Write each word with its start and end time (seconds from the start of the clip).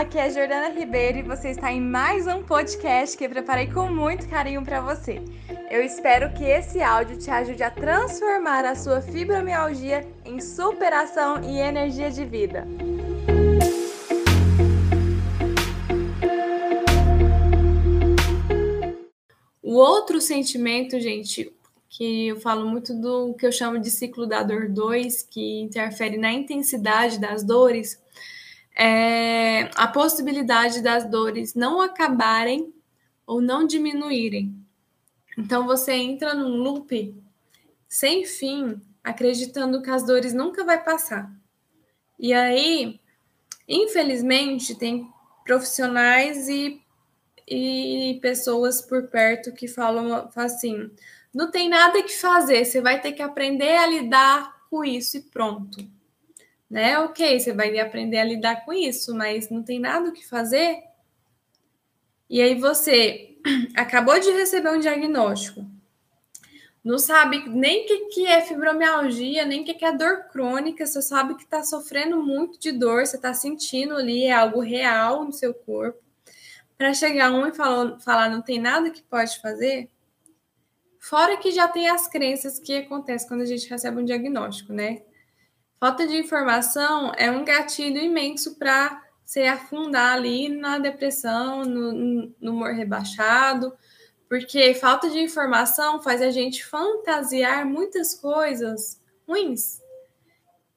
aqui 0.00 0.18
é 0.18 0.28
Jordana 0.28 0.68
Ribeiro 0.68 1.16
e 1.16 1.22
você 1.22 1.52
está 1.52 1.72
em 1.72 1.80
mais 1.80 2.26
um 2.26 2.42
podcast 2.42 3.16
que 3.16 3.24
eu 3.24 3.30
preparei 3.30 3.66
com 3.66 3.88
muito 3.88 4.28
carinho 4.28 4.62
para 4.62 4.78
você. 4.78 5.22
Eu 5.70 5.82
espero 5.82 6.30
que 6.34 6.44
esse 6.44 6.82
áudio 6.82 7.16
te 7.16 7.30
ajude 7.30 7.62
a 7.62 7.70
transformar 7.70 8.66
a 8.66 8.74
sua 8.74 9.00
fibromialgia 9.00 10.06
em 10.22 10.38
superação 10.38 11.42
e 11.42 11.58
energia 11.58 12.10
de 12.10 12.26
vida. 12.26 12.68
O 19.62 19.76
outro 19.76 20.20
sentimento, 20.20 21.00
gente, 21.00 21.50
que 21.88 22.28
eu 22.28 22.38
falo 22.38 22.68
muito 22.68 22.92
do 22.92 23.32
que 23.32 23.46
eu 23.46 23.52
chamo 23.52 23.78
de 23.78 23.90
ciclo 23.90 24.26
da 24.26 24.42
dor 24.42 24.68
2, 24.68 25.22
que 25.22 25.62
interfere 25.62 26.18
na 26.18 26.30
intensidade 26.30 27.18
das 27.18 27.42
dores, 27.42 27.98
é 28.76 29.70
a 29.74 29.88
possibilidade 29.88 30.82
das 30.82 31.08
dores 31.08 31.54
não 31.54 31.80
acabarem 31.80 32.74
ou 33.26 33.40
não 33.40 33.66
diminuírem. 33.66 34.54
Então 35.38 35.66
você 35.66 35.92
entra 35.92 36.34
num 36.34 36.56
loop 36.56 37.14
sem 37.88 38.26
fim, 38.26 38.80
acreditando 39.02 39.80
que 39.82 39.90
as 39.90 40.04
dores 40.06 40.34
nunca 40.34 40.64
vai 40.64 40.82
passar. 40.82 41.32
E 42.18 42.34
aí, 42.34 43.00
infelizmente, 43.66 44.74
tem 44.74 45.08
profissionais 45.44 46.48
e, 46.48 46.80
e 47.48 48.18
pessoas 48.20 48.82
por 48.82 49.08
perto 49.08 49.52
que 49.52 49.68
falam 49.68 50.30
assim: 50.36 50.90
não 51.32 51.50
tem 51.50 51.68
nada 51.68 52.02
que 52.02 52.14
fazer, 52.14 52.64
você 52.64 52.80
vai 52.80 53.00
ter 53.00 53.12
que 53.12 53.22
aprender 53.22 53.76
a 53.76 53.86
lidar 53.86 54.66
com 54.68 54.84
isso 54.84 55.16
e 55.16 55.22
pronto. 55.22 55.95
Né? 56.68 56.98
Ok, 56.98 57.38
você 57.38 57.52
vai 57.52 57.78
aprender 57.78 58.18
a 58.18 58.24
lidar 58.24 58.64
com 58.64 58.72
isso, 58.72 59.14
mas 59.14 59.48
não 59.50 59.62
tem 59.62 59.78
nada 59.78 60.08
o 60.08 60.12
que 60.12 60.26
fazer. 60.26 60.82
E 62.28 62.40
aí 62.40 62.58
você 62.58 63.36
acabou 63.76 64.18
de 64.18 64.30
receber 64.32 64.70
um 64.70 64.80
diagnóstico, 64.80 65.64
não 66.82 66.98
sabe 66.98 67.48
nem 67.48 67.84
o 67.84 67.86
que, 67.86 67.98
que 68.06 68.26
é 68.26 68.40
fibromialgia, 68.40 69.44
nem 69.44 69.62
o 69.62 69.64
que, 69.64 69.74
que 69.74 69.84
é 69.84 69.92
dor 69.92 70.28
crônica, 70.30 70.86
você 70.86 71.02
sabe 71.02 71.34
que 71.34 71.42
está 71.42 71.62
sofrendo 71.64 72.22
muito 72.22 72.60
de 72.60 72.70
dor, 72.70 73.04
você 73.04 73.16
está 73.16 73.34
sentindo 73.34 73.96
ali, 73.96 74.24
é 74.24 74.32
algo 74.32 74.60
real 74.60 75.24
no 75.24 75.32
seu 75.32 75.52
corpo. 75.52 76.00
Para 76.78 76.94
chegar 76.94 77.32
um 77.32 77.46
e 77.46 77.54
falar, 77.54 77.98
falar 78.00 78.28
não 78.28 78.42
tem 78.42 78.60
nada 78.60 78.90
que 78.90 79.02
pode 79.02 79.40
fazer, 79.40 79.90
Fora 81.08 81.36
que 81.36 81.52
já 81.52 81.68
tem 81.68 81.88
as 81.88 82.08
crenças 82.08 82.58
que 82.58 82.78
acontecem 82.78 83.28
quando 83.28 83.42
a 83.42 83.46
gente 83.46 83.70
recebe 83.70 84.00
um 84.00 84.04
diagnóstico, 84.04 84.72
né? 84.72 85.02
Falta 85.78 86.06
de 86.06 86.16
informação 86.16 87.12
é 87.16 87.30
um 87.30 87.44
gatilho 87.44 87.98
imenso 87.98 88.56
para 88.56 89.02
se 89.24 89.42
afundar 89.42 90.14
ali 90.14 90.48
na 90.48 90.78
depressão, 90.78 91.64
no, 91.64 91.92
no 92.40 92.52
humor 92.52 92.72
rebaixado, 92.72 93.76
porque 94.28 94.72
falta 94.74 95.10
de 95.10 95.18
informação 95.18 96.02
faz 96.02 96.22
a 96.22 96.30
gente 96.30 96.64
fantasiar 96.64 97.66
muitas 97.66 98.14
coisas 98.14 99.02
ruins, 99.28 99.82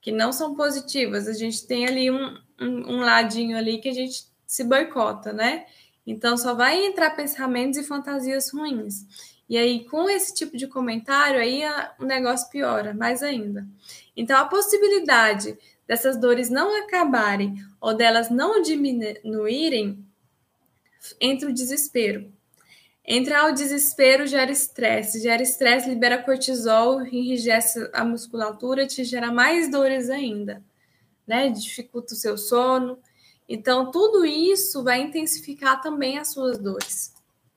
que 0.00 0.12
não 0.12 0.32
são 0.32 0.54
positivas. 0.54 1.26
A 1.26 1.32
gente 1.32 1.66
tem 1.66 1.86
ali 1.86 2.10
um, 2.10 2.38
um, 2.60 2.96
um 2.96 3.00
ladinho 3.00 3.56
ali 3.56 3.78
que 3.78 3.88
a 3.88 3.94
gente 3.94 4.26
se 4.46 4.62
boicota, 4.62 5.32
né? 5.32 5.66
Então 6.06 6.36
só 6.36 6.54
vai 6.54 6.84
entrar 6.84 7.10
pensamentos 7.16 7.78
e 7.78 7.82
fantasias 7.82 8.50
ruins. 8.52 9.33
E 9.48 9.58
aí, 9.58 9.84
com 9.84 10.08
esse 10.08 10.34
tipo 10.34 10.56
de 10.56 10.66
comentário, 10.66 11.38
aí 11.38 11.62
o 11.98 12.04
negócio 12.04 12.48
piora 12.50 12.94
mais 12.94 13.22
ainda. 13.22 13.66
Então, 14.16 14.38
a 14.38 14.46
possibilidade 14.46 15.58
dessas 15.86 16.16
dores 16.16 16.48
não 16.48 16.82
acabarem 16.82 17.62
ou 17.80 17.94
delas 17.94 18.30
não 18.30 18.62
diminuírem 18.62 20.04
entra 21.20 21.50
o 21.50 21.52
desespero. 21.52 22.32
Entrar 23.06 23.50
o 23.50 23.54
desespero 23.54 24.26
gera 24.26 24.50
estresse, 24.50 25.20
gera 25.20 25.42
estresse, 25.42 25.90
libera 25.90 26.22
cortisol, 26.22 27.02
enrijece 27.02 27.90
a 27.92 28.02
musculatura, 28.02 28.86
te 28.86 29.04
gera 29.04 29.30
mais 29.30 29.70
dores 29.70 30.08
ainda, 30.08 30.64
né? 31.26 31.50
Dificulta 31.50 32.14
o 32.14 32.16
seu 32.16 32.38
sono. 32.38 32.98
Então, 33.46 33.90
tudo 33.90 34.24
isso 34.24 34.82
vai 34.82 35.02
intensificar 35.02 35.82
também 35.82 36.16
as 36.16 36.32
suas 36.32 36.56
dores. 36.56 37.13